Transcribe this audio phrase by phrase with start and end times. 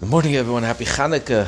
[0.00, 0.64] Good morning, everyone.
[0.64, 1.46] Happy Hanukkah.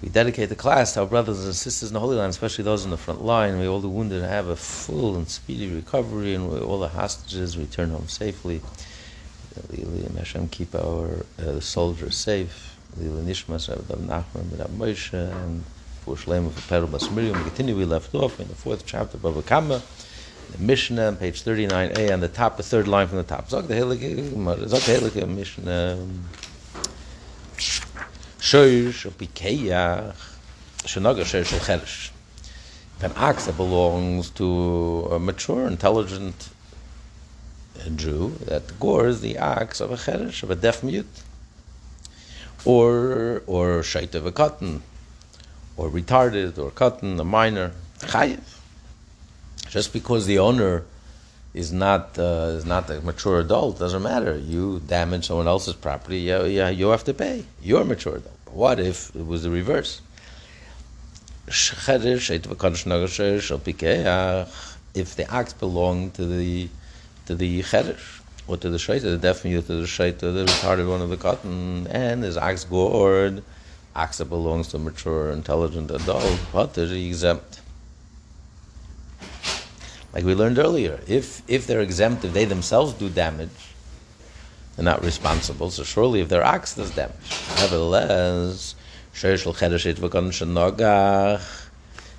[0.00, 2.84] We dedicate the class to our brothers and sisters in the Holy Land, especially those
[2.84, 3.58] in the front line.
[3.58, 7.90] We all the wounded have a full and speedy recovery, and all the hostages return
[7.90, 8.60] home safely.
[10.16, 12.78] Hashem keep our uh, soldiers safe.
[12.96, 15.64] Nishmas Rabbi Nachman, Rabbi Moshe, and
[16.04, 17.36] for Shalem of Perel Bas Miriam.
[17.38, 17.76] We continue.
[17.76, 19.82] We left off in the fourth chapter of Bava Kama,
[20.52, 23.48] the Mishnah, page thirty-nine a, on the top, the third line from the top.
[23.48, 25.98] Zok the Heilige Mishnah.
[27.60, 30.14] Shoyer shel pikeyach
[30.84, 32.10] shenaga shoyer shel cheresh.
[33.02, 36.48] An ox that belongs to a mature, intelligent
[37.78, 41.22] uh, Jew that gores the ox of a cheresh, of a deaf mute,
[42.64, 44.82] or or shait of a cotton,
[45.76, 48.40] or retarded, or cotton, a minor, chayiv.
[49.68, 50.84] Just because the owner
[51.52, 54.36] is not uh, is not a mature adult doesn't matter.
[54.38, 57.44] You damage someone else's property, yeah, you have to pay.
[57.62, 58.38] You're a mature adult.
[58.44, 60.00] But what if it was the reverse?
[64.92, 66.68] If the ox belonged to the
[67.26, 70.88] to the cheresh or to the shaita, the deaf mute, to the shaita, the retarded
[70.88, 73.42] one of the cotton, and his ox gored,
[73.94, 77.60] ox belongs to a mature, intelligent adult, what is exempt?
[80.12, 83.74] Like we learned earlier, if if they're exempt, if they themselves do damage,
[84.74, 85.70] they're not responsible.
[85.70, 88.74] So surely, if their ox does damage, nevertheless,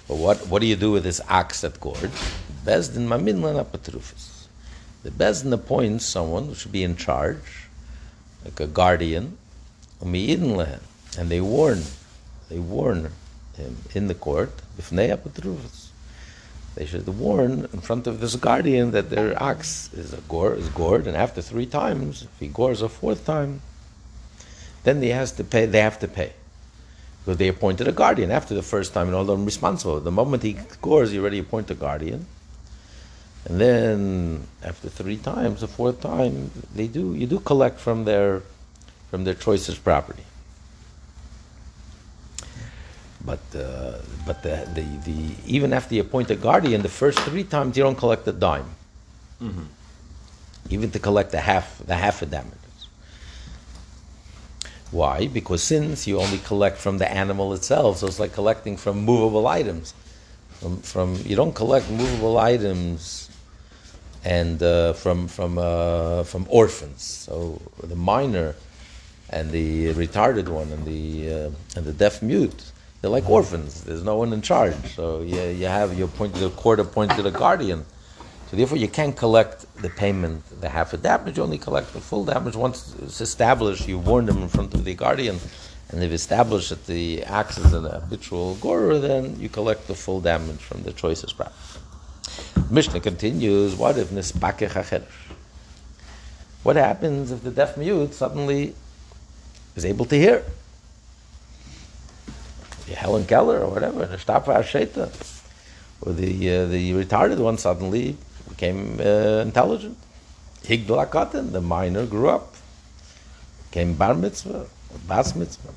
[0.08, 2.12] but what what do you do with this ox that gored?
[2.66, 4.47] Bezdin maminlan apatrufis.
[5.03, 7.67] The bezdin appoints someone who should be in charge,
[8.45, 9.38] like a guardian,
[10.02, 10.14] and
[11.30, 11.84] they warn,
[12.50, 13.12] they warn
[13.58, 14.52] him in the court.
[14.78, 15.91] B'fnei apatrufis
[16.82, 21.06] they should warn in front of this guardian that their ox is gore is gored,
[21.06, 23.62] and after three times, if he gores a fourth time,
[24.84, 25.68] then he has to pay.
[25.68, 26.34] They have to pay
[27.20, 30.00] because they appointed a guardian after the first time, and all them responsible.
[30.00, 32.26] The moment he gores, you already appoint a guardian,
[33.46, 38.41] and then after three times, the fourth time, they do you do collect from their
[39.12, 40.24] from their choicest property.
[43.24, 47.44] But uh, but the, the, the even after you appoint a guardian, the first three
[47.44, 48.70] times you don't collect a dime.
[49.42, 49.64] Mm-hmm.
[50.70, 52.58] Even to collect the half the half of damages.
[54.92, 55.28] Why?
[55.28, 59.48] Because since you only collect from the animal itself, so it's like collecting from movable
[59.48, 59.94] items.
[60.59, 63.30] From, from you don't collect movable items
[64.24, 67.03] and uh, from from uh, from orphans.
[67.03, 68.56] So the minor
[69.30, 72.71] and the retarded one and the uh, and the deaf mute
[73.01, 73.84] they're like orphans.
[73.84, 74.75] There's no one in charge.
[74.95, 77.84] So you, you have your appointed court appointed a guardian.
[78.50, 81.38] So therefore, you can't collect the payment, the half of damage.
[81.38, 83.88] You only collect the full damage once it's established.
[83.88, 85.40] You warn them in front of the guardian,
[85.90, 89.00] and they've established that the axe is an habitual gorer.
[89.00, 91.56] Then you collect the full damage from the choicest property.
[92.69, 93.75] Mishnah continues.
[93.75, 95.03] What if nispake
[96.63, 98.75] What happens if the deaf mute suddenly
[99.75, 100.44] is able to hear?
[102.91, 105.09] Helen Keller or whatever, the Stafa Asheta,
[106.02, 108.18] or the uh, the retarded one suddenly
[108.50, 109.97] became uh, intelligent.
[110.63, 112.56] Higdal Akatan, the minor, grew up,
[113.69, 114.68] became bar mitzvah,
[115.07, 115.74] bas mitzvah.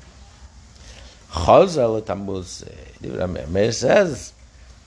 [1.31, 2.63] Chazal Tammuz,
[3.01, 4.33] Meir says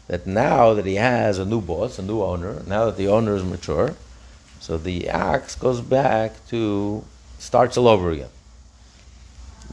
[0.07, 3.35] that now that he has a new boss, a new owner, now that the owner
[3.35, 3.95] is mature,
[4.61, 7.05] so the axe goes back to
[7.39, 8.31] starts all over again.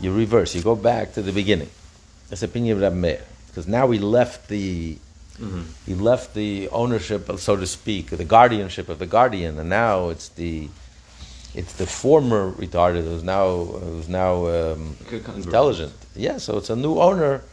[0.01, 1.69] You reverse, you go back to the beginning.
[2.29, 3.21] That's the opinion of Rabbi Meir.
[3.47, 4.97] Because now we left the
[5.39, 5.61] mm-hmm.
[5.85, 10.09] he left the ownership, of, so to speak, the guardianship of the guardian, and now
[10.09, 10.69] it's the
[11.53, 14.97] it's the former retarded who's now who's now um,
[15.35, 15.93] intelligent.
[16.15, 17.43] Yeah, so it's a new owner.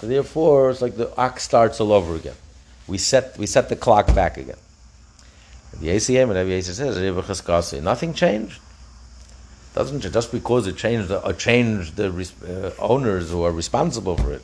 [0.00, 2.36] Therefore, it's like the ox starts all over again.
[2.88, 4.56] We set we set the clock back again.
[5.78, 8.60] The ACM and Rabbi says nothing changed
[9.74, 14.42] doesn't just because it changed the, changed the uh, owners who are responsible for it.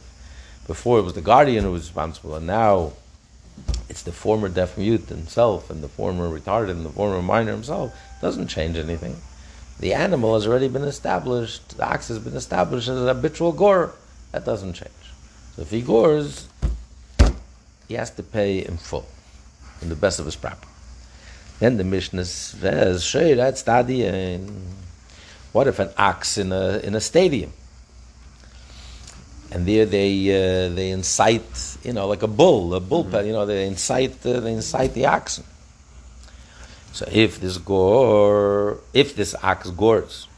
[0.67, 2.93] Before it was the guardian who was responsible, and now
[3.89, 7.97] it's the former deaf mute himself and the former retarded and the former minor himself.
[8.21, 9.17] Doesn't change anything.
[9.79, 11.77] The animal has already been established.
[11.77, 13.93] The ox has been established as an habitual gore.
[14.33, 14.91] That doesn't change.
[15.55, 16.49] So if he gores,
[17.89, 19.07] he has to pay in full,
[19.83, 20.69] in the best of his property.
[21.59, 24.51] Then the Mishnah says, "Shay, that's tadiyin."
[25.57, 27.51] What if an ox in a in a stadium?
[29.51, 33.27] And there they uh, they incite, you know, like a bull, a bull, mm-hmm.
[33.27, 35.45] you know, they incite uh, they incite the oxen.
[36.93, 40.29] So if this gore, if this ox gores,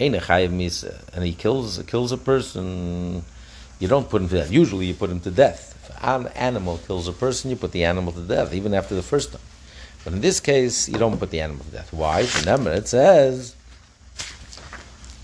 [0.00, 3.22] and he kills kills a person,
[3.78, 4.50] you don't put him to death.
[4.50, 5.62] Usually, you put him to death.
[5.84, 9.06] If an animal kills a person, you put the animal to death, even after the
[9.12, 9.46] first time.
[10.02, 11.92] But in this case, you don't put the animal to death.
[11.92, 12.26] Why?
[12.40, 13.54] Remember, it says,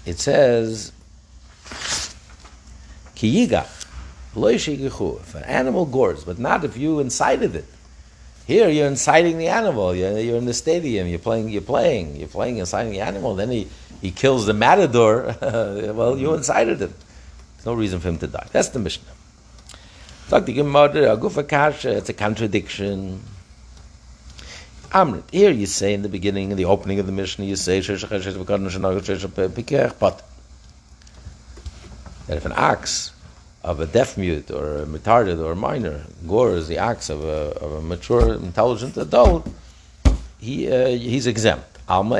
[0.06, 0.92] it says,
[3.16, 3.66] kiyiga,
[4.36, 7.66] if an animal gores, but not if you incited it.
[8.46, 9.94] Here, you're inciting the animal.
[9.94, 11.06] You're, you're in the stadium.
[11.06, 11.48] You're playing.
[11.48, 12.16] You're playing.
[12.16, 13.34] You're playing, inciting the animal.
[13.34, 13.68] Then he,
[14.02, 15.34] he kills the matador.
[15.40, 16.92] well, you incited him.
[17.56, 18.46] There's no reason for him to die.
[18.52, 19.12] That's the Mishnah.
[20.30, 23.22] It's a contradiction.
[24.94, 25.24] Amrit.
[25.32, 28.00] Here you say in the beginning, in the opening of the Mishnah, you say but
[32.28, 33.10] that if an ox
[33.64, 37.58] of a deaf mute or a retarded or a minor gores the ox of a,
[37.58, 39.48] of a mature, intelligent adult,
[40.38, 41.76] he, uh, he's exempt.
[41.88, 42.16] So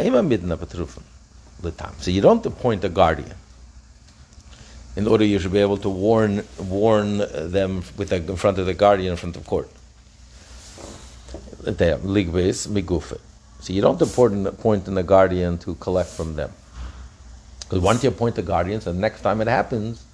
[2.10, 3.34] you don't appoint a guardian
[4.96, 8.66] in order you should be able to warn warn them with the, in front of
[8.66, 9.70] the guardian in front of court.
[13.60, 16.52] So you don't appoint, appoint in a guardian to collect from them.
[17.60, 20.04] Because once you appoint a guardian, so the next time it happens,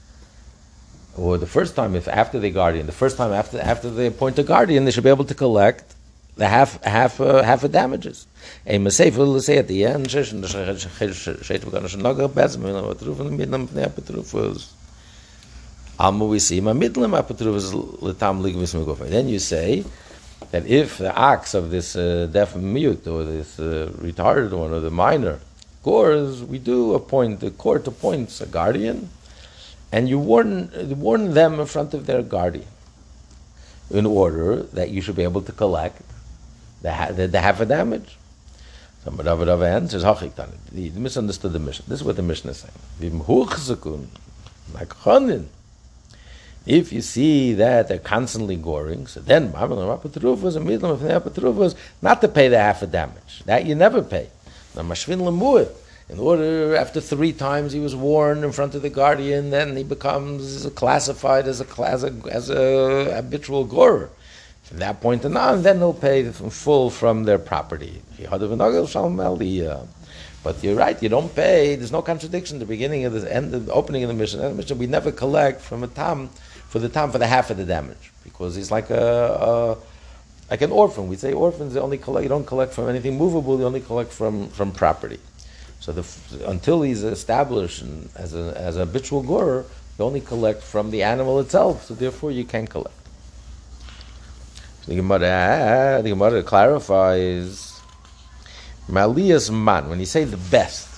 [1.17, 4.39] or the first time, if after the guardian, the first time after after they appoint
[4.39, 5.95] a guardian, they should be able to collect
[6.37, 8.27] the half half uh, half of damages.
[8.67, 10.09] A mistake will say at the end,
[19.11, 19.85] then you say
[20.51, 24.81] that if the ox of this uh, deaf mute or this uh, retarded one or
[24.81, 25.41] the minor
[25.83, 29.11] gores, we do appoint the court appoints a guardian
[29.93, 32.67] and you warn, warn them in front of their guardian
[33.91, 36.03] in order that you should be able to collect
[36.83, 38.17] the, the, the half a damage.
[39.05, 40.05] So Rav Rav answers,
[40.75, 41.87] He misunderstood the Mishnah.
[41.89, 42.75] This is what the Mishnah is saying.
[46.71, 49.71] If you see that they're constantly goring, so then not
[52.21, 53.43] to pay the half a damage.
[53.45, 54.29] That you never pay.
[54.77, 59.83] In order, after three times he was warned in front of the guardian, then he
[59.83, 64.09] becomes classified as a, as a, as a habitual gorer.
[64.63, 68.01] From that point on, then he'll pay full from their property.
[70.45, 71.75] But you're right, you don't pay.
[71.75, 72.59] There's no contradiction.
[72.59, 75.11] At the beginning of the end, the opening of the Mishnah, the Mishnah, we never
[75.11, 76.31] collect from a tam
[76.71, 79.77] for the time for the half of the damage because he's like a, a
[80.51, 81.09] like an orphan.
[81.09, 82.23] We say orphans they only collect.
[82.23, 83.59] You don't collect from anything movable.
[83.59, 85.19] You only collect from from property.
[85.81, 86.05] So the,
[86.47, 87.83] until he's established
[88.15, 89.65] as a as a habitual gorer,
[89.99, 91.87] you only collect from the animal itself.
[91.87, 92.95] So therefore, you can collect.
[94.83, 97.81] So the Gemara, the Gemara clarifies
[98.89, 99.89] Malias man.
[99.89, 100.89] When you say the best,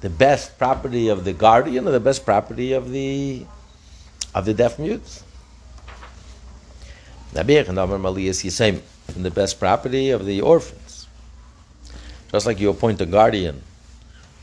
[0.00, 3.46] the best property of the guardian or the best property of the
[4.34, 5.24] of the deaf mutes.
[7.32, 8.80] Malias Yisem,
[9.16, 11.06] the best property of the orphans.
[12.32, 13.62] Just like you appoint a guardian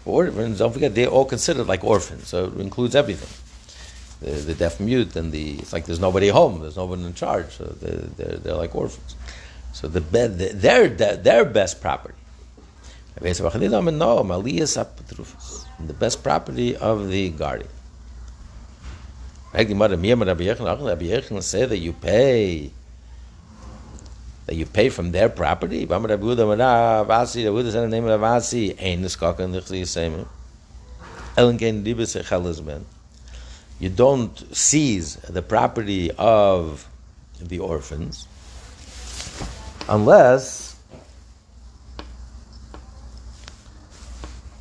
[0.05, 3.29] orphans, don't forget, they're all considered like orphans, so it includes everything.
[4.21, 7.51] The, the deaf mute and the, it's like there's nobody home, there's nobody in charge,
[7.51, 9.15] so they're, they're, they're like orphans.
[9.73, 12.15] So the, the, their, their best property.
[15.85, 17.69] The best property of the guardian.
[19.53, 19.63] Say
[21.65, 22.71] that you pay
[24.45, 25.79] that you pay from their property.
[33.79, 36.87] You don't seize the property of
[37.39, 38.27] the orphans
[39.87, 40.75] unless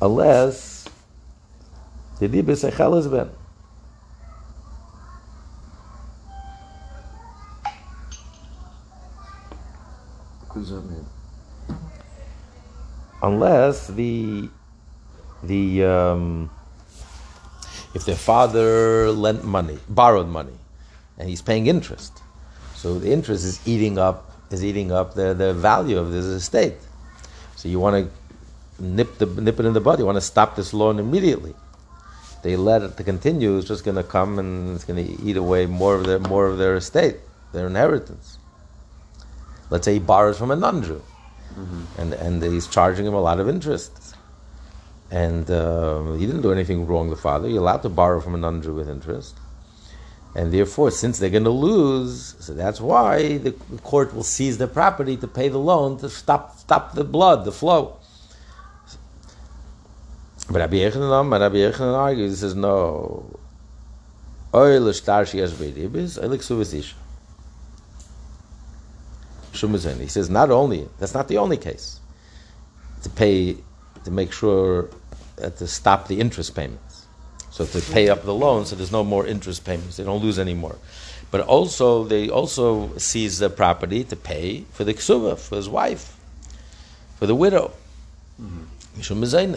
[0.01, 0.85] unless
[2.19, 3.29] the dibis ben.
[13.21, 14.49] Unless the
[15.43, 16.49] the um,
[17.93, 20.57] if their father lent money, borrowed money,
[21.17, 22.21] and he's paying interest,
[22.75, 26.75] so the interest is eating up is eating up the, the value of this estate.
[27.55, 28.09] So you want
[28.77, 29.99] to nip the nip it in the bud.
[29.99, 31.53] You want to stop this loan immediately.
[32.43, 33.57] They let it to continue.
[33.57, 36.47] It's just going to come and it's going to eat away more of their more
[36.47, 37.17] of their estate,
[37.51, 38.36] their inheritance.
[39.69, 41.01] Let's say he borrows from a non-Jew,
[41.55, 42.01] mm-hmm.
[42.01, 44.15] and and he's charging him a lot of interest,
[45.11, 47.09] and uh, he didn't do anything wrong.
[47.09, 49.35] The father, you're allowed to borrow from a non-Jew with interest,
[50.35, 53.51] and therefore, since they're going to lose, so that's why the,
[53.83, 57.51] court will seize the property to pay the loan to stop stop the blood, the
[57.51, 57.97] flow.
[60.49, 63.37] But Rabbi Yechanan, Rabbi Yechanan argues, he says, no.
[64.53, 66.95] Oil shtar sheyesh beiribis, oil ksuvas isha.
[69.57, 69.99] Shumazin.
[69.99, 71.99] He says, not only, that's not the only case.
[73.03, 73.57] To pay,
[74.03, 74.89] to make sure,
[75.41, 77.05] uh, to stop the interest payments.
[77.51, 79.97] So to pay up the loan, so there's no more interest payments.
[79.97, 80.77] They don't lose any more.
[81.31, 86.15] But also, they also seize the property to pay for the ksuva, for his wife,
[87.17, 87.73] for the widow.
[88.41, 89.55] Mm-hmm.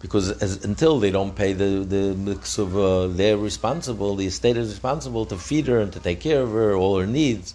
[0.00, 4.68] Because as, until they don't pay the, the, the ksuva, they're responsible, the estate is
[4.68, 7.54] responsible to feed her and to take care of her, all her needs.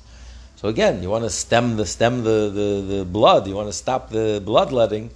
[0.59, 3.73] So again, you want to stem the stem the, the, the blood, you want to
[3.73, 5.09] stop the bloodletting.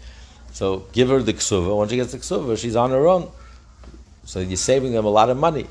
[0.53, 1.75] So give her the ksuva.
[1.75, 3.29] Once she gets the ksuva, she's on her own.
[4.23, 5.67] So you're saving them a lot of money.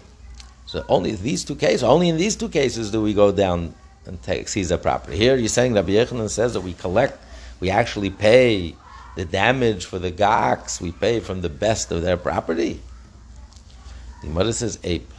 [0.66, 3.74] So only these two cases, only in these two cases do we go down
[4.04, 5.16] and take, seize the property.
[5.16, 7.18] Here you're saying Rabbi Yechanan says that we collect,
[7.58, 8.76] we actually pay
[9.16, 12.82] the damage for the gaks, we pay from the best of their property.
[14.20, 15.10] The mother says ape.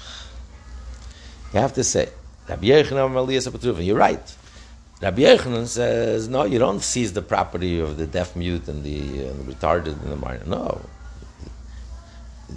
[1.55, 2.09] You have to say,
[2.47, 4.35] Rabbi You're right.
[5.03, 9.01] Rabbi Yechanan says, no, you don't seize the property of the deaf mute and the,
[9.01, 10.45] the retarded and the minor.
[10.45, 10.79] No.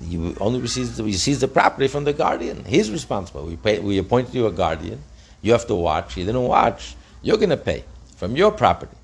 [0.03, 2.65] You only receive the, you seize the property from the guardian.
[2.65, 3.47] He's responsible.
[3.47, 5.03] We, pay, we appointed you a guardian.
[5.43, 6.17] You have to watch.
[6.17, 6.95] You didn't watch.
[7.21, 7.83] You're going to pay
[8.17, 8.97] from your property.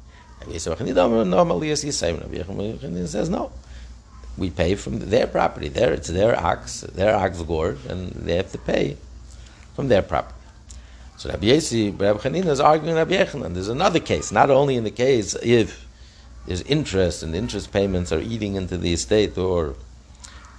[0.46, 3.50] Rabbi Yechanan says, no.
[4.38, 5.66] We pay from their property.
[5.66, 8.98] There, it's their ox, their ox gourd, and they have to pay
[9.74, 10.36] from their property.
[11.22, 13.54] So Rabbi Yesi, Rabbi Chanina is arguing Rabbi Yechanan.
[13.54, 15.86] There's another case, not only in the case if
[16.46, 19.76] there's interest and interest payments are eating into the estate or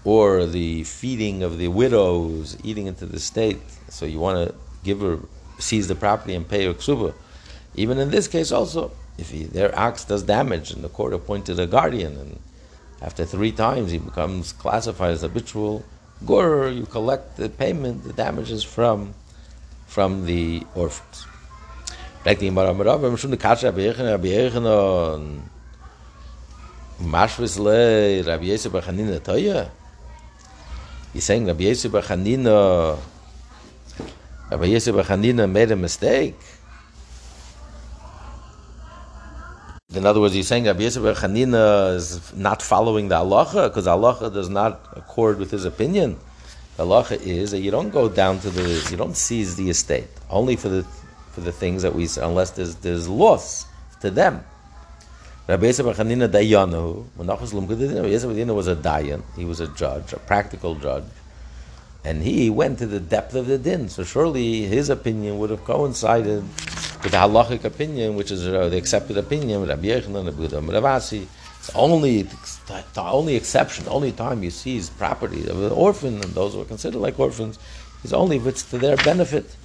[0.06, 4.56] or the feeding of the widows eating into the estate, so you want to
[4.86, 5.20] give her,
[5.60, 7.14] seize the property and pay her ksuba.
[7.76, 11.60] Even in this case also, if he, their ox does damage and the court appointed
[11.60, 12.40] a guardian and
[13.02, 15.84] after three times he becomes classified as habitual
[16.26, 19.14] gur, you collect the payment, the damages from
[19.94, 21.28] from the orphans.
[22.24, 25.42] Back to Yimar Amarav, I'm the Kasha Rabbi Yechanan, Rabbi Yechanan,
[27.00, 29.70] Mashvis Le, Rabbi Yisrael Bar Chanina Toya.
[31.14, 32.98] He's saying Rabbi Yisrael Bar Chanina,
[34.50, 36.40] Rabbi Yisrael Bar Chanina made a mistake.
[39.94, 43.86] In other words, he's saying Rabbi Yisrael Bar Chanina is not following the halacha because
[43.86, 46.18] halacha does not accord with his opinion.
[46.78, 50.08] The halacha is that you don't go down to the, you don't seize the estate
[50.30, 50.84] only for the
[51.32, 53.66] for the things that we unless there's there's loss
[54.02, 54.44] to them.
[55.48, 59.22] Rabbi Yisrael Chanina Dayanu, Menachos Yisrael was a dayan.
[59.36, 61.04] He was a judge, a practical judge,
[62.06, 63.90] and he went to the depth of the din.
[63.90, 66.44] So surely his opinion would have coincided
[67.04, 71.28] with the halachic opinion, which is uh, the accepted opinion, Rabbi Yechanan, Rabbi Ravasi.
[71.64, 76.34] It's only the only exception, the only time you seize property of an orphan, and
[76.34, 77.58] those who are considered like orphans,
[78.04, 79.56] is only if it's to their benefit,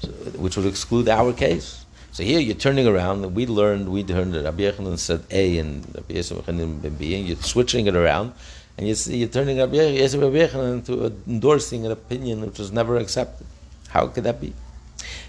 [0.00, 1.84] so, which would exclude our case.
[2.10, 5.86] So here you're turning around, we learned, we learned that Rabbi Yechanan said A and
[5.94, 8.32] Rabbi Yisrael B, and you're switching it around,
[8.76, 13.46] and you see, you're turning Rabbi Yechanan into endorsing an opinion which was never accepted.
[13.90, 14.54] How could that be?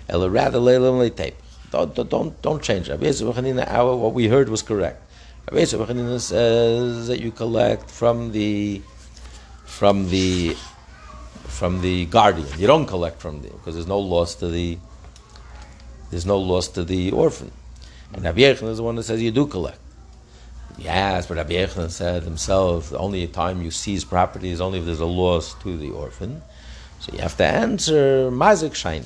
[0.09, 2.89] Don't, don't, don't, don't change.
[2.89, 5.03] Rabbi Yisrael what we heard was correct.
[5.51, 8.81] Rabbi Yisrael says uh, that you collect from the
[9.63, 10.55] from the
[11.43, 12.47] from the guardian.
[12.57, 14.79] You don't collect from the because there's no loss to the
[16.09, 17.51] there's no loss to the orphan.
[18.13, 19.77] And Rabbi Yechon is the one that says you do collect.
[20.79, 24.85] Yes, but Rabbi Yechon said himself the only time you seize property is only if
[24.85, 26.41] there's a loss to the orphan.
[27.01, 29.05] So you have to answer mazik shine.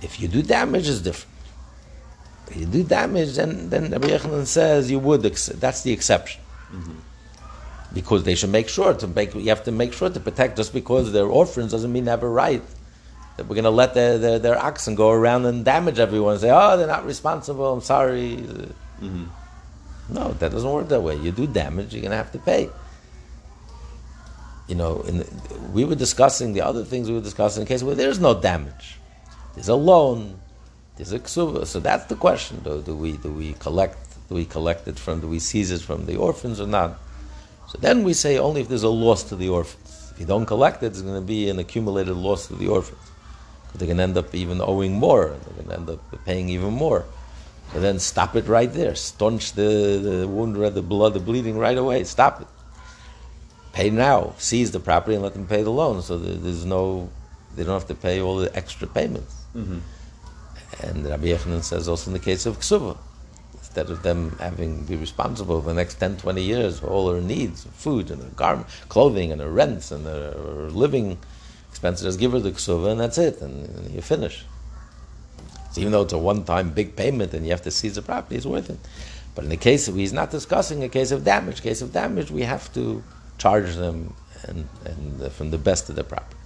[0.00, 1.29] If you do damage, it's different
[2.54, 5.22] you do damage, then then Rabbi Yechanan says you would.
[5.22, 6.40] That's the exception.
[6.72, 6.98] Mm-hmm.
[7.92, 9.34] Because they should make sure to make.
[9.34, 10.56] You have to make sure to protect.
[10.56, 12.62] Just because they're orphans doesn't mean they have a right.
[13.36, 16.32] That we're going to let their, their, their oxen go around and damage everyone.
[16.32, 17.72] And say, oh, they're not responsible.
[17.72, 18.36] I'm sorry.
[19.00, 19.24] Mm-hmm.
[20.10, 21.16] No, that doesn't work that way.
[21.16, 22.68] You do damage, you're going to have to pay.
[24.66, 25.26] You know, the,
[25.72, 28.98] we were discussing the other things we were discussing in case where there's no damage.
[29.54, 30.40] There's a loan
[31.00, 31.66] is a ksuva.
[31.66, 35.20] So that's the question: do, do we do we collect do we collect it from
[35.20, 36.98] do we seize it from the orphans or not?
[37.68, 40.12] So then we say only if there's a loss to the orphans.
[40.12, 42.98] If you don't collect it, it's going to be an accumulated loss to the orphans.
[43.74, 45.28] They're going to end up even owing more.
[45.28, 47.04] They're going to end up paying even more.
[47.72, 48.96] So then stop it right there.
[48.96, 52.02] Staunch the, the wound, the blood, the bleeding right away.
[52.04, 52.48] Stop it.
[53.72, 54.34] Pay now.
[54.38, 56.02] Seize the property and let them pay the loan.
[56.02, 57.08] So there's no,
[57.54, 59.34] they don't have to pay all the extra payments.
[59.56, 59.78] Mm-hmm.
[60.82, 62.96] And Rabbi Yechanan says also in the case of ksuva,
[63.54, 67.20] instead of them having be responsible for the next 10, 20 years for all their
[67.20, 70.32] needs, food and their garment, clothing and their rents and their
[70.70, 71.18] living
[71.68, 74.44] expenses, just give her the ksuva and that's it, and, and you finish.
[75.72, 78.36] So even though it's a one-time big payment and you have to seize the property,
[78.36, 78.78] it's worth it.
[79.34, 81.62] But in the case of, he's not discussing a case of damage.
[81.62, 83.04] Case of damage, we have to
[83.38, 86.39] charge them and, and from the best of the property.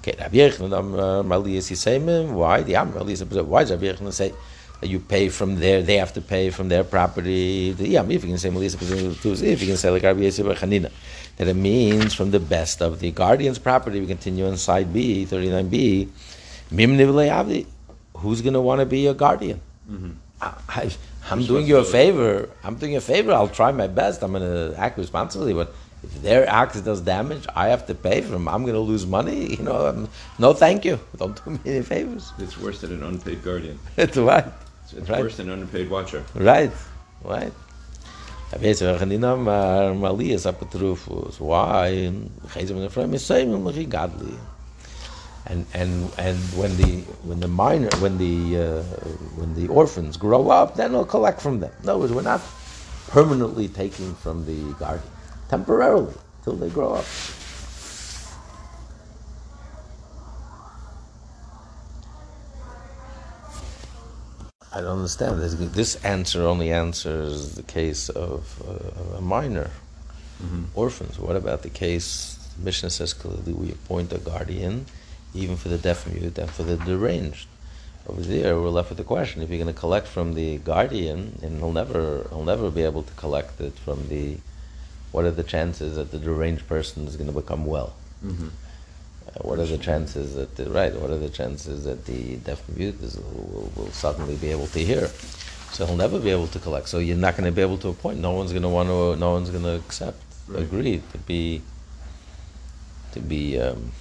[0.00, 2.62] Okay, Rabbi Yechon, um, uh, Mali is saying, uh, why?
[2.62, 4.32] The Am Mali is why does Rabbi Yechon say
[4.80, 7.74] that you pay from there, they have to pay from their property?
[7.78, 10.90] Yeah, if you can say Mali is if you can say like Rabbi Yechon
[11.36, 14.00] that it means from the best of the guardian's property.
[14.00, 16.08] We continue on side B, 39B.
[16.70, 17.66] Mim
[18.16, 19.60] Who's going to want to be a guardian?
[19.90, 20.10] Mm-hmm.
[20.42, 20.90] I,
[21.30, 22.48] am doing you a favor.
[22.62, 23.32] I'm doing you a favor.
[23.32, 24.22] I'll try my best.
[24.22, 28.22] I'm going to act responsibly, but if their act does damage, I have to pay
[28.22, 28.48] for them.
[28.48, 29.40] I'm going to lose money.
[29.60, 30.98] You know, I'm, no, thank you.
[31.16, 32.32] Don't do me any favors.
[32.38, 33.78] It's worse than an unpaid guardian.
[33.96, 34.46] it's right.
[34.96, 35.20] It's right.
[35.20, 36.24] worse than an unpaid watcher.
[36.34, 36.72] Right,
[37.22, 37.52] right.
[37.52, 37.52] Why?
[45.46, 48.82] And and and when the when the minor when the uh,
[49.36, 51.72] when the orphans grow up, then we'll collect from them.
[51.82, 52.40] In other words, we're not
[53.08, 55.10] permanently taking from the guardian
[55.50, 56.14] temporarily
[56.44, 57.04] till they grow up.
[64.72, 65.42] I don't understand.
[65.74, 69.70] This answer only answers the case of uh, a minor
[70.40, 70.66] mm-hmm.
[70.76, 71.18] orphans.
[71.18, 72.36] What about the case?
[72.56, 74.86] The Mishnah says clearly we appoint a guardian,
[75.34, 77.48] even for the deaf mute and for the deranged.
[78.06, 81.40] Over there, we're left with the question: If you're going to collect from the guardian,
[81.42, 84.38] and he'll never, he'll never be able to collect it from the
[85.12, 87.94] what are the chances that the deranged person is going to become well?
[88.24, 88.48] Mm-hmm.
[89.28, 90.94] Uh, what are the chances that the, right?
[90.94, 94.78] What are the chances that the deaf mute is, will, will, suddenly be able to
[94.78, 95.06] hear?
[95.72, 96.88] So he'll never be able to collect.
[96.88, 98.18] So you're not going to be able to appoint.
[98.18, 99.16] No one's going to want to.
[99.16, 100.62] No one's going to accept, right.
[100.62, 101.62] agree to be
[103.12, 103.92] to be um,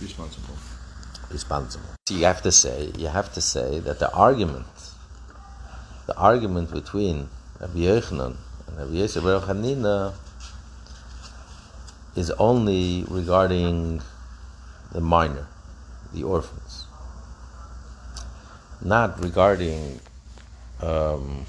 [0.00, 0.54] responsible.
[1.30, 1.86] Responsible.
[2.06, 2.92] So you have to say.
[2.98, 4.66] You have to say that the argument,
[6.06, 7.28] the argument between
[7.60, 10.14] Rabbi Yochanan and Rabbi Yosef Hanina
[12.14, 14.02] is only regarding
[14.92, 15.46] the minor,
[16.12, 16.86] the orphans,
[18.82, 20.00] not regarding.
[20.80, 21.46] Um,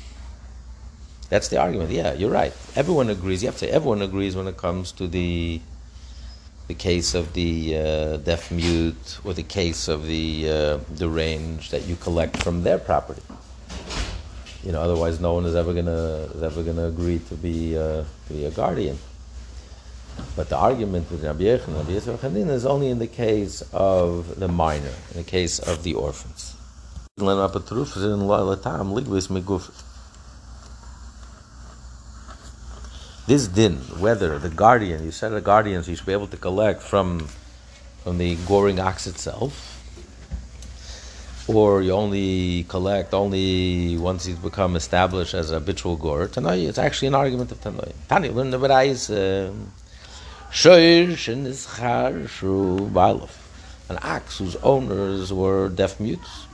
[1.30, 1.90] that's the argument.
[1.90, 2.54] Yeah, you're right.
[2.76, 3.42] Everyone agrees.
[3.42, 5.62] You have to say everyone agrees when it comes to the
[6.68, 11.84] the case of the uh, deaf mute or the case of the uh, deranged that
[11.84, 13.22] you collect from their property.
[14.64, 18.04] You know, otherwise, no one is ever gonna is ever gonna agree to be uh,
[18.28, 18.98] to be a guardian.
[20.36, 24.40] But the argument with Rabbi Yechon and Rabbi Yisrael is only in the case of
[24.40, 26.56] the minor, in the case of the orphans.
[33.28, 36.82] This din, whether the guardian, you said the guardians, you should be able to collect
[36.82, 37.28] from
[38.04, 39.54] from the goring ox itself,
[41.48, 46.28] or you only collect only once he's become established as a habitual gorer.
[46.28, 47.94] Tanoi, it's actually an argument of Tanoi.
[48.10, 49.10] Tani, learn the uh, Berais.
[50.54, 53.32] Shoir shenizchar shru ba'alov.
[53.90, 56.46] An ox whose owners were deaf mutes.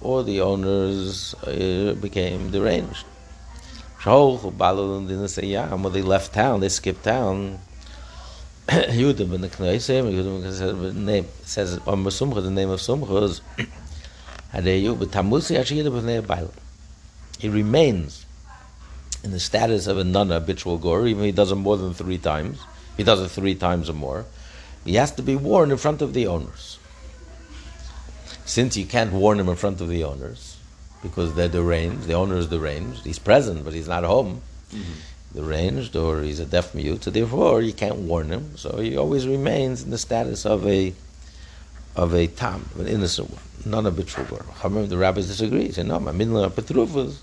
[0.00, 3.04] Or the owners uh, became deranged.
[4.02, 7.58] When they left town, they skipped town.
[8.68, 13.42] Yehudim in the Knesset, Yehudim name says on Sumcha, the name of Sumcha is
[17.38, 18.24] He remains
[19.22, 22.18] in the status of a non-habitual gorer, even if he does it more than three
[22.18, 22.58] times,
[22.96, 24.24] he does it three times or more,
[24.84, 26.78] he has to be warned in front of the owners.
[28.46, 30.56] Since you can't warn him in front of the owners,
[31.02, 34.40] because they're deranged, the owner is deranged, he's present, but he's not home,
[34.72, 35.38] mm-hmm.
[35.38, 39.26] deranged, or he's a deaf mute, so therefore you can't warn him, so he always
[39.26, 40.92] remains in the status of a
[41.96, 44.86] of a tam, an innocent one, non-habitual gorer.
[44.86, 45.66] The rabbis disagree.
[45.66, 47.18] They say, no, my minla petrufas,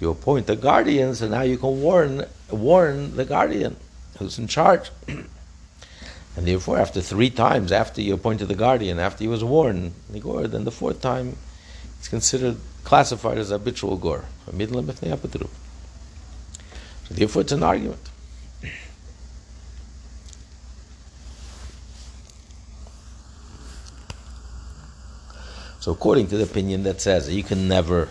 [0.00, 3.76] you appoint the guardians, and now you can warn warn the guardian
[4.18, 4.90] who's in charge.
[5.08, 5.26] and
[6.36, 10.46] therefore, after three times after you appointed the guardian, after he was warned, the gore,
[10.46, 11.36] then the fourth time
[11.98, 14.24] it's considered classified as habitual gore.
[14.46, 14.52] So
[17.10, 18.00] therefore, it's an argument.
[25.80, 28.08] So, according to the opinion that says you can never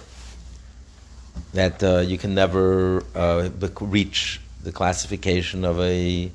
[1.54, 3.50] that uh, you can never uh,
[3.82, 6.32] reach the classification of a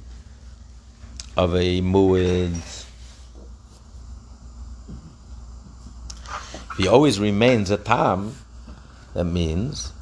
[1.37, 2.55] of a muid.
[6.79, 8.35] He always remains a tam,
[9.15, 9.93] that means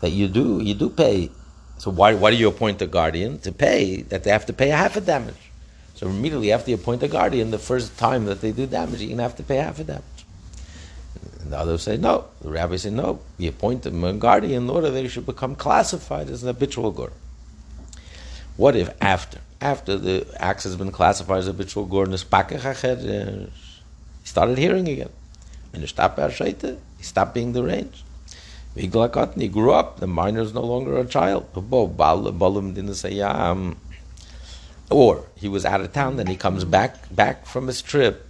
[0.00, 1.30] that you do you do pay.
[1.78, 4.68] So why why do you appoint a guardian to pay that they have to pay
[4.68, 5.50] half a damage?
[5.94, 9.10] So immediately after you appoint a guardian, the first time that they do damage, you're
[9.10, 10.17] gonna have to pay half a damage.
[11.48, 12.26] And the others say no.
[12.42, 13.20] The rabbi say no.
[13.38, 17.10] You appoint them a guardian in order they should become classified as an habitual gur.
[18.58, 23.48] What if after after the axe has been classified as habitual gur, uh, he
[24.24, 25.08] started hearing again,
[25.72, 28.02] and he stopped he stopped being deranged.
[28.74, 30.00] He grew up.
[30.00, 31.46] The minor is no longer a child.
[33.22, 33.76] Um,
[34.90, 38.27] or he was out of town, then he comes back back from his trip.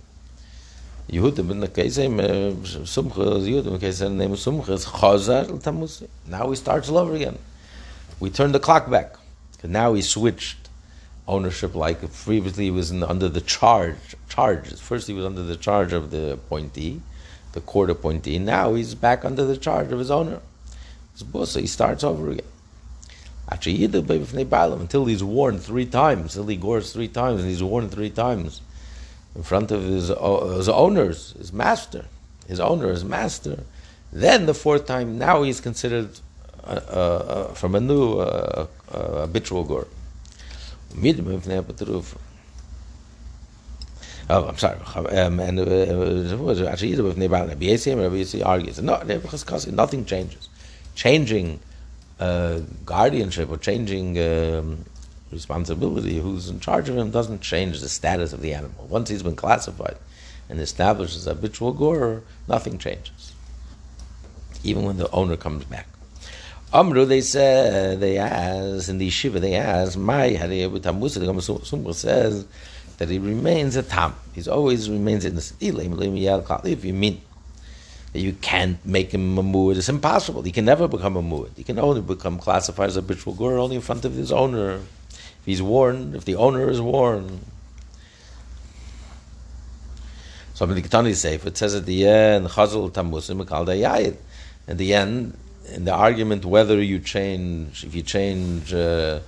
[1.11, 6.07] Yehudim in the case Sumcha, Yehudim in case name Sumcha is Chazar Tamusi.
[6.27, 7.39] Now he starts all over again.
[8.21, 9.15] We turn the clock back.
[9.65, 10.69] Now he switched
[11.27, 14.81] ownership like previously he was in, under the charge charges.
[14.81, 17.01] First he was under the charge of the appointee,
[17.53, 18.39] the court appointee.
[18.39, 20.41] Now he's back under the charge of his owner.
[21.15, 21.25] So
[21.59, 22.45] he starts over again.
[23.51, 28.61] Until he's warned three times, until he gores three times, and he's warned three times
[29.39, 32.07] in front of his, uh, his owners, his master,
[32.49, 33.63] his owner, his master.
[34.13, 36.11] Then the fourth time, now he's considered
[36.65, 39.87] uh, uh, from a new uh, habitual gore.
[44.29, 44.81] Oh, I'm sorry.
[45.17, 48.83] Um, and actually, Rabbi Yisrael argues.
[48.83, 49.01] No,
[49.73, 50.49] nothing changes.
[50.97, 51.61] Changing
[52.85, 54.85] guardianship or changing um,
[55.31, 58.87] responsibility, who's in charge of him, doesn't change the status of the animal.
[58.87, 59.97] Once he's been classified
[60.49, 63.33] and established as habitual gorer, nothing changes.
[64.65, 65.87] Even when the owner comes back.
[66.73, 70.29] Amru, they said, they ask, in the yeshiva, they ask, my
[70.93, 72.47] Musa says
[72.99, 74.15] that he remains a tam.
[74.35, 75.53] He always remains in the
[76.65, 77.23] if you mean
[78.13, 79.77] that you can't make him a muad.
[79.77, 80.43] It's impossible.
[80.43, 81.51] He can never become a muad.
[81.57, 84.81] He can only become classified as a habitual gur only in front of his owner.
[85.49, 87.41] He's warned, if the owner is warned.
[90.53, 94.19] So in the Ketani Seif, it says at the end, Chazal Tamusim Yayid.
[94.69, 95.39] At the end,
[95.73, 99.21] in the argument whether you change, if you change uh, uh,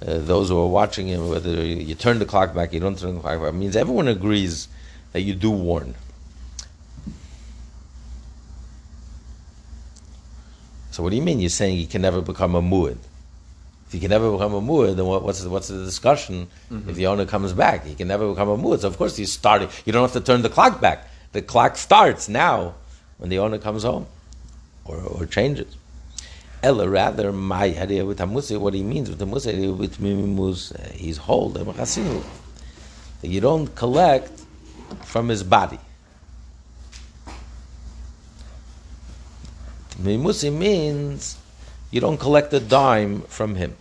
[0.00, 3.20] those who are watching him, whether you turn the clock back, you don't turn the
[3.20, 4.68] clock back, means everyone agrees
[5.10, 5.96] that you do warn.
[10.92, 11.40] So what do you mean?
[11.40, 12.98] You're saying he can never become a muad?
[13.88, 16.46] If he can never become a muad, then what, what's the, what's the discussion?
[16.70, 16.90] Mm-hmm.
[16.90, 18.80] If the owner comes back, he can never become a muad.
[18.80, 19.70] So of course he's starting.
[19.86, 21.08] You don't have to turn the clock back.
[21.32, 22.74] The clock starts now
[23.16, 24.06] when the owner comes home
[24.84, 25.74] or, or changes.
[26.62, 31.16] Ella rather my idea with Hamusi, what he means with Hamusi with Mimimus, he's
[33.20, 34.42] that you don't collect
[35.04, 35.78] from his body.
[40.02, 41.38] Mimusi means
[41.90, 43.76] you don't collect a dime from him.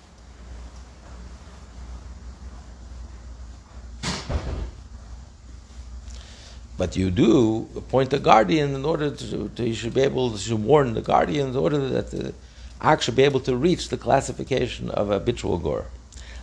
[6.78, 10.56] But you do appoint a guardian in order to, to you should be able to
[10.56, 12.34] warn the guardian in order that the
[12.80, 15.88] act should be able to reach the classification of habitual gore.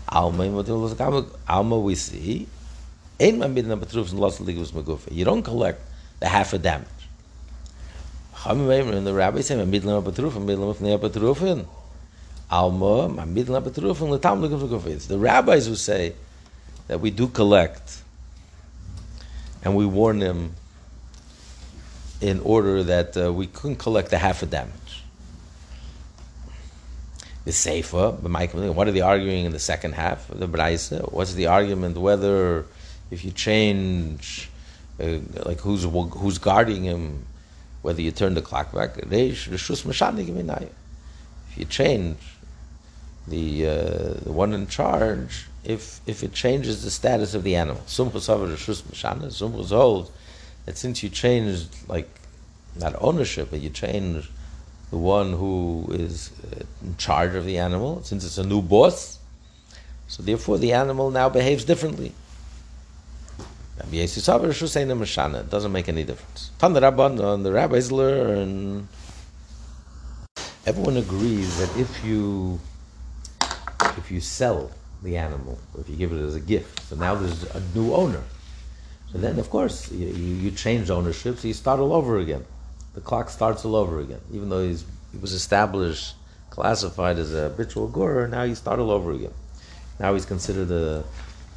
[0.09, 0.49] Alma,
[1.79, 2.49] we see,
[3.21, 3.33] you
[5.25, 5.81] don't collect
[6.21, 6.89] the half a damage.
[8.45, 9.73] The rabbi looking
[14.93, 16.13] It's the rabbis who say
[16.89, 18.03] that we do collect,
[19.63, 20.55] and we warn them
[22.21, 25.05] in order that uh, we couldn't collect the half a damage.
[27.47, 31.11] The Seifa, what are they arguing in the second half of the Braisa?
[31.11, 32.67] What's the argument whether
[33.11, 34.51] if you change,
[35.01, 37.25] uh, like who's who's guarding him,
[37.85, 39.47] whether you turn the clock back, if
[41.59, 42.17] you change
[43.29, 47.83] the, uh, the one in charge, if if it changes the status of the animal,
[47.87, 50.11] Sumchus holds
[50.65, 52.09] that since you changed like
[52.75, 54.31] not ownership, but you change
[54.91, 59.19] the one who is uh, in charge of the animal, since it's a new boss,
[60.09, 62.15] so therefore the animal now behaves differently.
[63.79, 66.51] It doesn't make any difference.
[66.61, 68.89] The Rabban, uh, the rabbis learn.
[70.67, 72.61] Everyone agrees that if you
[73.99, 74.71] if you sell
[75.03, 78.23] the animal, if you give it as a gift, so now there's a new owner.
[79.13, 82.45] So then, of course, you, you change ownership, so you start all over again.
[82.95, 84.21] The clock starts all over again.
[84.33, 84.79] Even though he
[85.21, 86.15] was established,
[86.51, 89.33] classified as a habitual gorer, now you start all over again.
[90.01, 91.05] Now he's considered a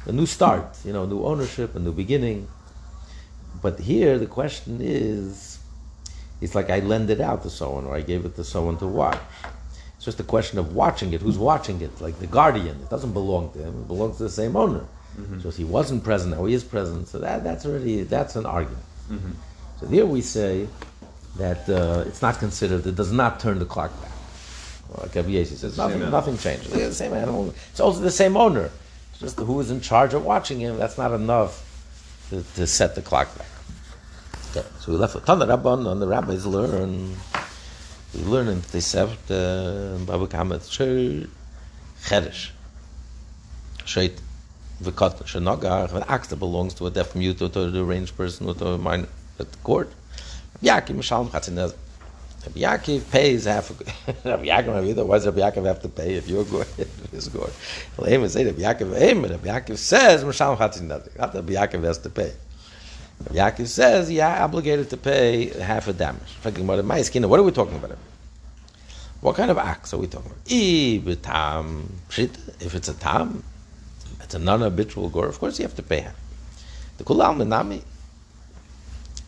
[0.08, 2.48] a new start, you know, new ownership, a new beginning.
[3.62, 5.58] But here the question is,
[6.40, 8.86] It's like I lend it out to someone or I gave it to someone to
[8.86, 9.20] watch.
[9.96, 11.20] It's just a question of watching it.
[11.20, 12.00] Who's watching it?
[12.00, 12.76] Like the guardian.
[12.84, 13.74] It doesn't belong to him.
[13.82, 14.84] It belongs to the same owner.
[15.42, 17.08] So if he wasn't present, now he is present.
[17.08, 18.84] So that, that's already that's an argument.
[19.80, 20.68] So there we say
[21.38, 22.86] that uh, it's not considered.
[22.86, 24.12] It does not turn the clock back.
[25.02, 26.70] Like Rabbi Yossi says, nothing, nothing changes.
[26.72, 27.52] They're the same animal.
[27.70, 28.70] It's also the same owner.
[29.18, 30.78] Just who is in charge of watching him.
[30.78, 31.64] That's not enough
[32.30, 33.46] to, to set the clock back.
[34.50, 37.16] Okay, so we left with Tana Rabban, and the rabbis learn.
[38.14, 40.60] We learn in Tesev, the uh, Baba Kamet,
[42.04, 42.50] Cheresh.
[43.84, 44.20] Sheit,
[44.82, 48.46] V'kat, Shenogar, an axe that belongs to a deaf mute or to a deranged person
[48.46, 49.90] or to a minor at the court.
[50.62, 51.74] Yaakov Mishalom Chatzinez.
[52.46, 53.70] Rabbi Yaakov pays half
[54.24, 56.66] Rabbi Yaakov, Yehuda, why does Rabbi Yaakov have to pay if you're good?
[56.78, 57.52] if it's good.
[57.96, 61.18] Well, Amos say Rabbi Yaakov, Amos, Rabbi Yaakov says Mishalom Chatzinez.
[61.18, 62.32] Not that Rabbi Yaakov has to pay.
[63.24, 66.22] Rabbi Yaakov says, yeah, obligated to pay half a damage.
[66.40, 67.98] Thinking about my skin, what are we talking about?
[69.20, 70.42] What kind of axe are we talking about?
[70.46, 71.06] If
[72.74, 73.42] it's a tam,
[74.22, 75.26] it's a non-habitual gore.
[75.26, 76.14] Of course, you have to pay half.
[76.98, 77.82] The kulam menami.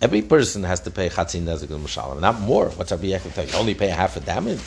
[0.00, 2.70] Every person has to pay chatzin nezik and mashalim, not more.
[2.70, 3.52] What's Rabbi Yaakov tell you?
[3.52, 4.58] Only pay half a damage.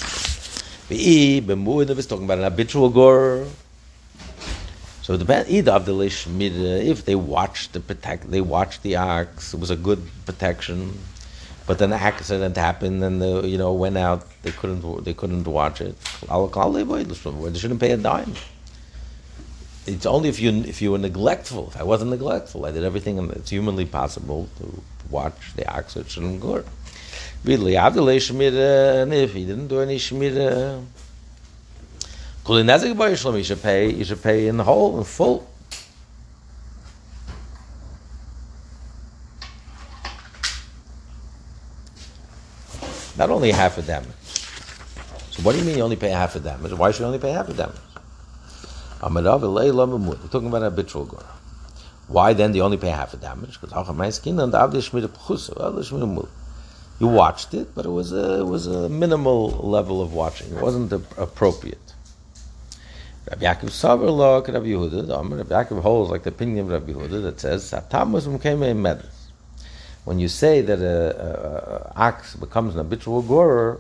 [0.90, 3.48] V'i b'mu'id is talking about an habitual gore.
[5.02, 9.56] So the id of the lishmid, if they watched the protect, they watched the ox.
[9.56, 11.00] It was a good protection,
[11.66, 14.28] but then an accident happened, and the you know went out.
[14.44, 16.00] They couldn't they couldn't watch it.
[16.00, 18.34] They shouldn't pay a dime.
[19.86, 21.68] It's only if you if you were neglectful.
[21.68, 25.98] If I wasn't neglectful, I did everything that's humanly possible to watch the ox.
[25.98, 26.42] It shouldn't.
[27.44, 30.80] Really, uh, and if he didn't do any shmira.
[30.80, 30.82] Uh,
[32.46, 35.50] Kulinezik by Yishlom, you should pay, you should pay in whole, in full.
[43.18, 44.10] Not only half a damage.
[45.32, 46.74] So what do you mean you only pay half a damage?
[46.74, 47.78] Why should you only pay half a damage?
[49.04, 51.26] We're talking about habitual gore.
[52.08, 53.60] Why then do only pay half a damage?
[53.60, 53.74] Because.
[57.00, 60.56] You watched it, but it was a, it was a minimal level of watching.
[60.56, 61.94] It wasn't appropriate.
[63.30, 65.38] Rabbi Yaakov Savar lo Rabbi Yehuda.
[65.38, 69.30] Rabbi Yaakov holds like the opinion of Rabbi Yehuda that says Satam was medus.
[70.06, 71.28] When you say that a, a,
[71.76, 73.80] a ox becomes an habitual gorer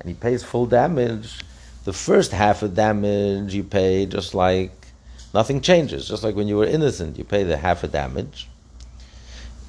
[0.00, 1.40] and he pays full damage,
[1.90, 4.70] the first half of damage you pay just like
[5.34, 6.06] nothing changes.
[6.06, 8.48] Just like when you were innocent, you pay the half of damage.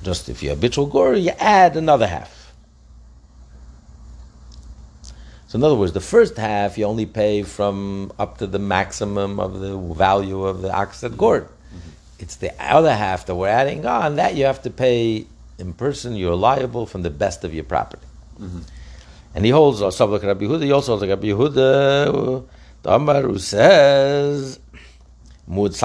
[0.03, 2.53] Just if you're a habitual gorer, you add another half.
[5.47, 9.39] So in other words, the first half you only pay from up to the maximum
[9.39, 11.45] of the value of the ox that gored.
[11.45, 11.89] Mm-hmm.
[12.19, 15.25] It's the other half that we're adding on that you have to pay
[15.57, 16.15] in person.
[16.15, 18.05] You're liable from the best of your property.
[18.39, 18.59] Mm-hmm.
[19.33, 20.63] And he holds also like Rabbi Yehuda.
[20.63, 22.45] He also holds like Rabbi Yehuda.
[22.83, 24.59] The Amar who says
[25.47, 25.81] that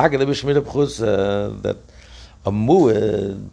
[2.45, 3.49] a muad,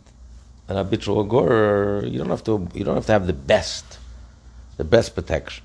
[0.68, 2.68] an habitual gorer, you don't have to.
[2.74, 4.00] You don't have to have the best,
[4.78, 5.64] the best protection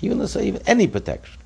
[0.00, 1.40] even let's say even any protection.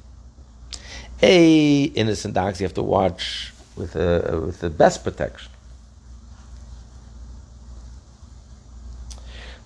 [1.23, 5.51] A innocent ox you have to watch with a, with the best protection.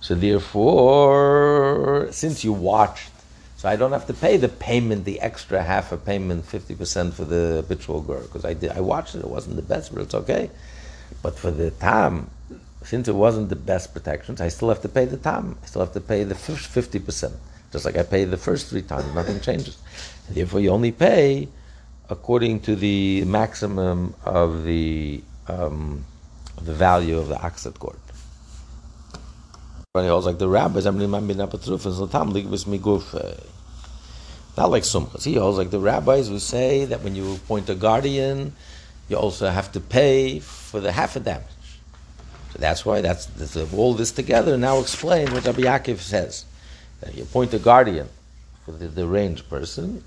[0.05, 3.09] So therefore, since you watched,
[3.57, 7.15] so I don't have to pay the payment, the extra half a payment, fifty percent
[7.15, 8.69] for the habitual girl because I did.
[8.69, 9.21] I watched it.
[9.21, 10.51] It wasn't the best, but it's okay.
[11.23, 12.29] But for the tam,
[12.83, 15.57] since it wasn't the best protections, I still have to pay the tam.
[15.63, 17.33] I still have to pay the first fifty percent,
[17.71, 19.11] just like I paid the first three times.
[19.15, 19.75] Nothing changes.
[20.29, 21.47] Therefore, you only pay
[22.11, 26.05] according to the maximum of the um,
[26.61, 27.97] the value of the oxet cord.
[29.95, 30.85] But he holds like the rabbis.
[30.85, 31.23] I'm not like
[34.83, 35.23] Sumchas.
[35.23, 38.53] He holds like the rabbis who say that when you appoint a guardian,
[39.07, 41.45] you also have to pay for the half a damage.
[42.51, 46.43] So that's why that's, that's all this together now explain what Rabbi Yaakov says.
[46.99, 48.09] That you appoint a guardian
[48.65, 50.03] for the deranged person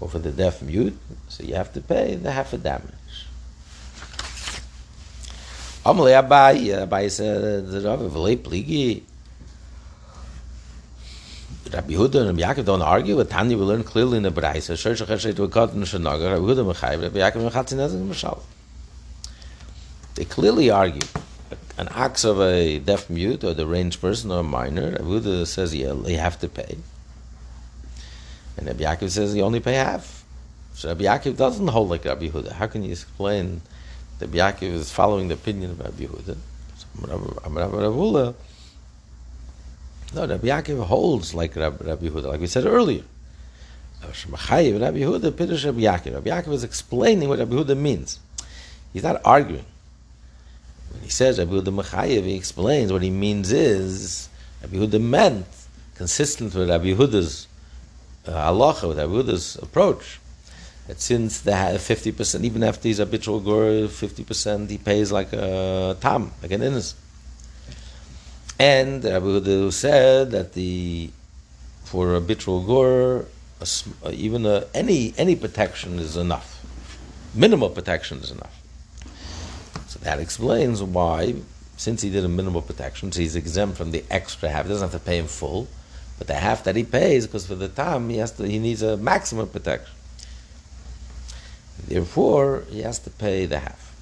[0.00, 2.97] or for the deaf mute, so you have to pay the half a damage.
[5.88, 9.00] Amalei Abai, Abai said, the Pligi.
[11.72, 13.16] Rabbi Yehuda and Rabbi Yaakov don't argue.
[13.16, 14.76] With Tanya, we learn clearly in the Braisa.
[14.84, 17.02] Rabbi.
[17.02, 18.42] Rabbi Yaakov ezek.
[20.14, 21.08] They clearly argue.
[21.78, 25.74] An ox of a deaf mute or deranged person or a minor, Rabbi Yehuda says
[25.74, 26.76] yeah, you have to pay.
[28.58, 30.22] And Rabbi Yaakov says you only pay half.
[30.74, 32.52] So Rabbi Yaakov doesn't hold like Rabbi Yehuda.
[32.52, 33.62] How can you explain
[34.20, 36.36] Rabbi Yaakov is following the opinion of Rabbi Yehuda?
[40.14, 43.02] No, Rabbi Yaakov holds like Rabbi, Rabbi Yehuda, like we said earlier.
[44.02, 46.14] Rabbi Yehuda, Pirush Rabbi Yaakov.
[46.14, 48.18] Rabbi Yaakov is explaining what Rabbi Yehuda means.
[48.92, 49.66] He's not arguing.
[50.92, 54.28] When he says Rabbi Yehuda Mechayev, he explains what he means is
[54.62, 55.46] Rabbi Yehuda meant,
[55.94, 57.46] consistent with Rabbi Yehuda's
[58.26, 60.18] uh, halacha, with Rabbi Yehuda's approach,
[60.88, 65.96] that since they have 50%, even after he's habitual gur, 50% he pays like a
[66.00, 66.98] tam, like an innocent.
[68.58, 71.10] And Rabbi Yehuda said that the
[71.84, 73.26] for a habitual gur,
[73.60, 76.64] uh, even a, any any protection is enough.
[77.34, 78.60] Minimal protection is enough.
[79.88, 81.34] So that explains why,
[81.76, 84.64] since he did a minimal protection, so he's exempt from the extra half.
[84.64, 85.68] He doesn't have to pay in full,
[86.16, 88.82] but the half that he pays, because for the time he has to, he needs
[88.82, 89.94] a maximum protection.
[91.86, 93.94] Therefore, he has to pay the half.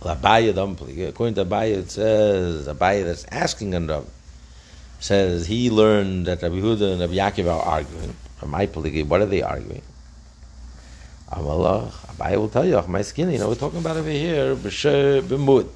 [0.00, 4.06] According to Abaye, it says Abaye that's asking on Rav
[4.98, 8.14] says he learned that Rabbi Huda and Rabbi Yaakov are arguing.
[8.36, 9.82] From my polygamy, what are they arguing?
[11.30, 15.22] Amalach, Abaye will tell you, my skin, you know, we're talking about over here, B'she
[15.22, 15.68] B'mud.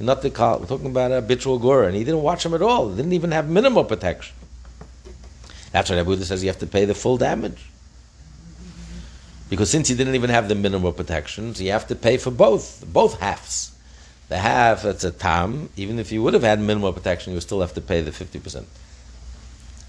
[0.00, 2.62] Not the call, we're talking about a habitual gore, and he didn't watch him at
[2.62, 2.90] all.
[2.90, 4.34] He didn't even have minimal protection.
[5.70, 7.64] That's why Rabbi Huda says you have to pay the full damage.
[9.52, 12.86] Because since he didn't even have the minimal protections, you have to pay for both,
[12.90, 13.72] both halves.
[14.30, 17.42] The half that's a tam, even if you would have had minimal protection, you would
[17.42, 18.64] still have to pay the 50%.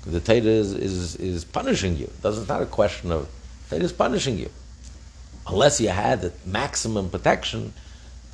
[0.06, 2.12] The Torah is, is, is punishing you.
[2.26, 3.30] It's not a question of,
[3.69, 4.49] Torah is punishing you.
[5.47, 7.71] Unless you had the maximum protection,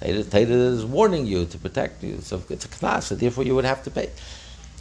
[0.02, 2.22] Torah is warning you to protect you.
[2.22, 4.10] So it's a knas, so therefore you would have to pay.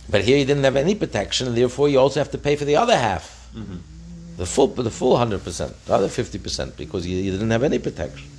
[0.08, 2.64] But here you didn't have any protection, and therefore you also have to pay for
[2.64, 3.50] the other half.
[3.54, 3.97] Mm-hmm.
[4.38, 7.80] The full, the full hundred percent, the other fifty percent, because you, didn't have any
[7.80, 8.30] protection.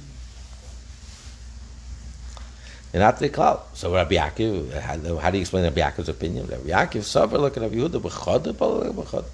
[2.93, 3.59] Klal.
[3.73, 6.47] So Rabbi Yaakov, how, how do you explain Rabbi Yaakov's opinion?
[6.47, 9.25] Rabbi Yaakov suffer look at Rabbi Yehuda b'chad.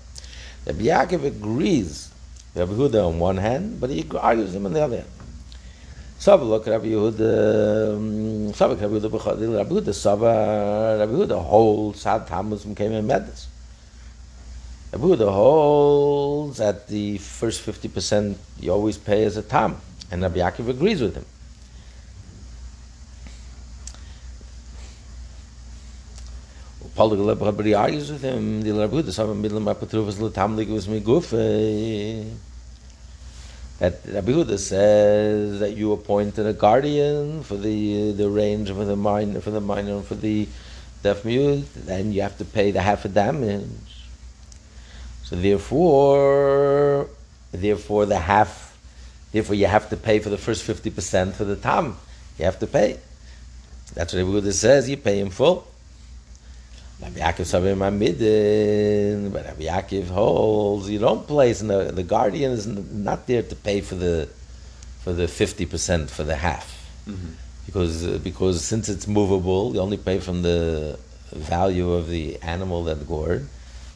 [0.65, 2.09] Rabbi Yaakov agrees
[2.55, 5.09] Rabbi Yehuda on one hand, but he argues him on the other hand.
[6.17, 9.55] Sava look Rabbi Yehuda, um, Sava Rabbi Yehuda b'chad.
[9.55, 13.45] Rabbi Yehuda Sava, Rabbi Yehuda holds Sad Tammuz came in Medus.
[14.91, 19.77] Rabbi Yehuda holds that the first 50% you always pay as a tam,
[20.11, 21.25] and Rabbi Yaakov agrees with him.
[26.95, 29.27] Paul the he argues with him, the Rabbi of
[34.07, 39.41] Rabbi Yehuda says that you appointed a guardian for the the range for the minor
[39.41, 40.47] for the minor for the
[41.03, 43.94] deaf mute, then you have to pay the half a damage.
[45.25, 47.09] So therefore,
[47.51, 48.77] therefore the half,
[49.31, 51.97] therefore you have to pay for the first fifty percent for the tam.
[52.37, 52.99] You have to pay.
[53.93, 54.87] That's what Rabbi Yehuda says.
[54.89, 55.65] You pay in full.
[57.01, 62.67] Rabbi Yaakov Amidin, but Rabbi Yaakov holds you don't place, and the, the guardian is
[62.67, 64.29] not there to pay for the
[65.01, 66.87] for the fifty percent for the half,
[67.65, 70.97] because uh, because since it's movable, you only pay from the
[71.33, 73.47] value of the animal that gored.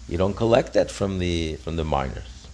[0.10, 2.48] You don't collect that from the from the miners.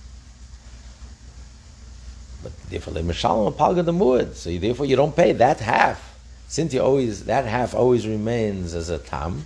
[2.43, 4.35] But therefore, they mishalim palga the muad.
[4.35, 6.19] So therefore, you don't pay that half.
[6.49, 9.45] Since you always that half always remains as a tam,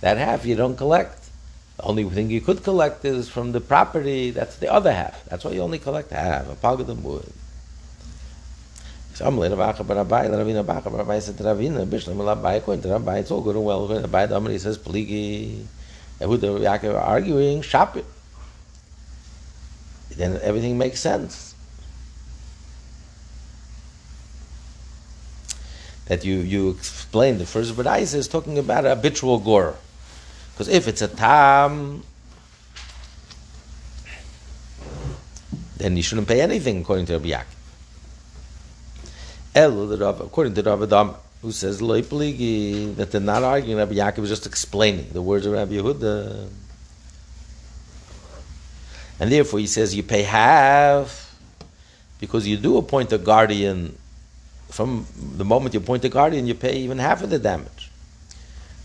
[0.00, 1.22] that half you don't collect.
[1.76, 4.30] The only thing you could collect is from the property.
[4.30, 5.24] That's the other half.
[5.24, 6.46] That's why you only collect half.
[6.62, 7.32] Palga the muad.
[9.14, 9.62] Said Bishlam
[12.82, 13.88] to it's all good and well.
[13.88, 15.64] Says, Pligi.
[16.20, 18.04] Ehud and Yaakov are arguing, shop it.
[20.16, 21.54] Then everything makes sense.
[26.06, 29.76] That you, you explain the first B'dais is talking about habitual gore.
[30.52, 32.04] Because if it's a tam,
[35.76, 37.50] then you shouldn't pay anything according to Rabbi Yaakov.
[39.54, 43.76] The Rav, according to Rav Adam, who says loy pligi, that they're not arguing.
[43.76, 46.48] Rabbi Yaakov is just explaining the words of Rabbi Yehuda,
[49.20, 51.36] and therefore he says you pay half
[52.18, 53.98] because you do appoint a guardian.
[54.70, 57.90] From the moment you appoint a guardian, you pay even half of the damage.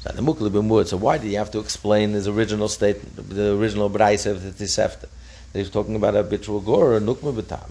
[0.01, 4.51] So why did he have to explain his original statement, the original Braisa of the
[4.51, 5.07] Tosefta?
[5.51, 7.69] That he's talking about a habitual gore or nukma b'tam.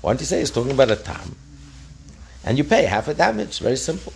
[0.00, 1.36] Why don't you say he's talking about a tam?
[2.46, 3.58] And you pay half a damage.
[3.58, 4.12] Very simple.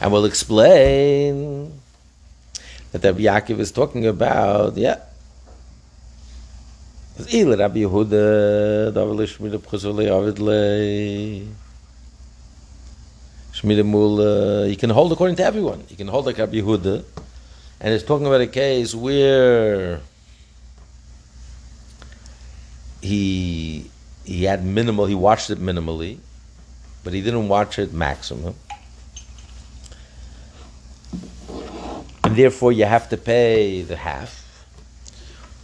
[0.00, 1.80] And we'll explain
[2.90, 5.00] that Rabbi Yaakov is talking about, yeah.
[7.18, 8.92] Rabbi Yehuda,
[13.52, 15.84] Shmira you can hold according to everyone.
[15.90, 17.04] You can hold like Rabbi Yehuda,
[17.80, 20.00] and it's talking about a case where
[23.02, 23.91] he
[24.24, 25.06] he had minimal.
[25.06, 26.18] He watched it minimally,
[27.04, 28.54] but he didn't watch it maximum,
[32.24, 34.40] and therefore you have to pay the half.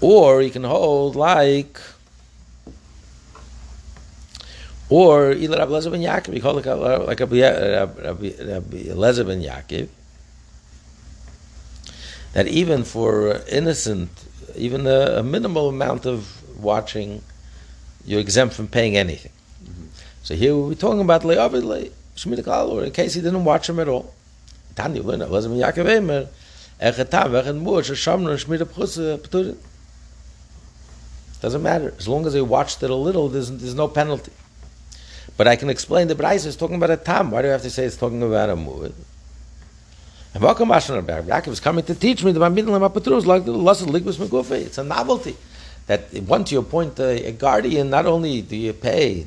[0.01, 1.81] Or you can hold like.
[4.91, 8.31] Or either Rabbi ben Yaakov, you call it like Rabbi, Rabbi,
[9.23, 9.89] ben Yaakov,
[12.33, 14.09] that even for innocent,
[14.57, 17.23] even a, a, minimal amount of watching,
[18.05, 19.32] you're exempt from paying anything.
[19.64, 19.86] Mm-hmm.
[20.22, 23.88] So here we're talking about Le'avid Klal, or in case he didn't watch him at
[23.88, 24.14] all.
[24.74, 26.28] Elazar ben Yaakov Emer,
[26.80, 29.57] Echet Tav, Echet Mu'ah, Sheshamra, Shmira Pchusa, Pturin.
[31.40, 31.94] Doesn't matter.
[31.99, 34.32] As long as they watched it a little, there's, there's no penalty.
[35.36, 37.30] But I can explain the Bryce is talking about a tam.
[37.30, 38.92] Why do I have to say it's talking about a mu'id?
[40.34, 43.86] And welcome Ashna Yaakov is coming to teach me the Bambin is like the Lasad
[43.86, 44.51] Ligbus Megufe.
[44.53, 45.36] It's a novelty.
[45.89, 49.26] That once you appoint a, a, guardian, not only do you pay,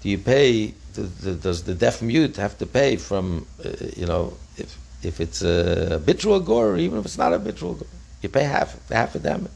[0.00, 4.78] do you pay, does the deaf mute have to pay from, uh, you know, if,
[5.02, 7.88] if it's a habitual gore, or even if it's not a habitual gore,
[8.22, 9.52] you pay half, half the damage.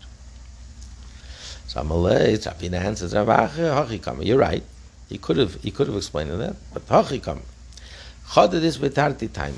[4.27, 4.63] You're right.
[5.09, 7.41] He could have he could have explained that, but Hachikam.
[8.33, 9.57] Chod is betarti time.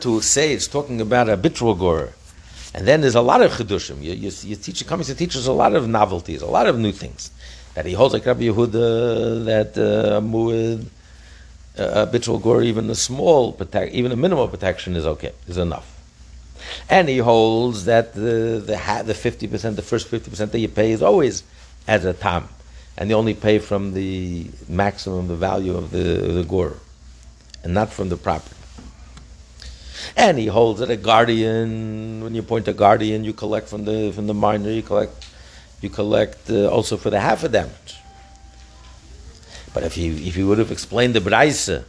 [0.00, 2.12] To say it's talking about a gorer.
[2.72, 4.00] And then there's a lot of chidushim.
[4.00, 6.78] You, you, you teach, coming to teach us a lot of novelties, a lot of
[6.78, 7.32] new things.
[7.74, 10.86] That he holds like Rabbi Yehuda, that uh, mu'id,
[11.78, 13.56] uh, even a small
[13.90, 15.86] even a minimal protection is okay, is enough.
[16.88, 20.68] And he holds that the the the fifty percent, the first fifty percent that you
[20.68, 21.42] pay is always
[21.86, 22.48] as a tam,
[22.96, 26.04] and you only pay from the maximum, the value of the
[26.38, 26.76] the gore,
[27.62, 28.57] and not from the property.
[30.16, 34.12] And he holds that a guardian, when you appoint a guardian, you collect from the
[34.12, 35.26] from the minor, you collect
[35.80, 37.96] you collect uh, also for the half of damage.
[39.74, 41.84] But if he if he would have explained the brayse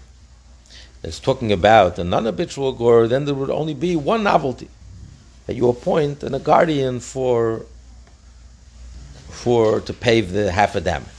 [1.01, 4.69] that's talking about a non-habitual gore, then there would only be one novelty
[5.47, 7.65] that you appoint and a guardian for
[9.29, 11.18] for to pave the half a damage.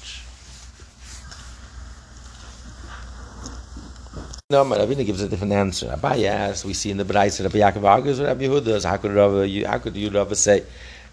[4.51, 5.87] No, Ravina gives a different answer.
[5.87, 8.85] Abaye asks, we see in the Braisa Rabbi Yaakov argues with Rabbi Yehuda.
[8.85, 10.65] How could Rabbi, you, how could you Rabbi say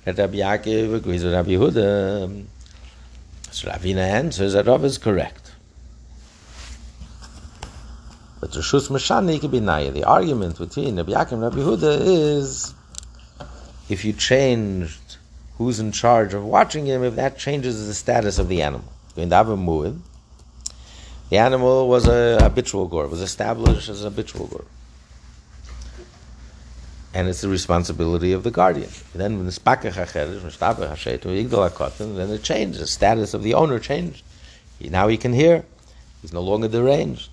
[0.06, 2.46] that Rabbi Yaakov agrees with Rabbi Yehuda?
[3.52, 5.52] So Ravina answers that Rabbi is correct.
[8.40, 9.92] But Rishus Mashani can be Naya.
[9.92, 12.74] The argument between Rabbi Yaakov and Rabbi Huda is
[13.88, 15.18] if you changed
[15.60, 18.92] who's in charge of watching him, if that changes the status of the animal.
[19.16, 19.96] In the
[21.32, 24.66] animal was a habitual gore, was established as a habitual gore.
[27.14, 28.90] And it's the responsibility of the guardian.
[29.14, 29.52] Then when the
[32.16, 32.80] then it changed.
[32.80, 34.24] The status of the owner changed.
[34.80, 35.66] Now he can hear.
[36.22, 37.30] He's no longer deranged.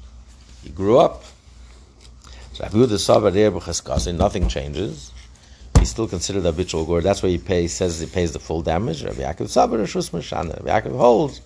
[0.63, 1.25] He grew up.
[2.55, 2.65] So
[2.99, 3.51] saw there
[4.19, 5.13] nothing changes.
[5.79, 7.03] He's still considered habitual gore.
[7.03, 7.75] That's why he pays.
[7.75, 9.05] Says he pays the full damage.
[9.05, 9.79] Rabbi Yaakov Sabar.
[9.79, 11.43] Rabbi Yaakov holds.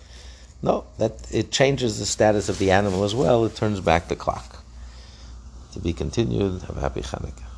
[0.61, 3.45] No, that it changes the status of the animal as well.
[3.45, 4.63] It turns back the clock.
[5.73, 6.63] To be continued.
[6.63, 7.48] Have a happy Chanukah.